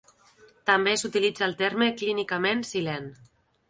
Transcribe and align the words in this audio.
També 0.69 0.95
s'utilitza 1.03 1.47
el 1.51 1.55
terme 1.61 1.93
clínicament 2.03 2.69
silent. 2.75 3.11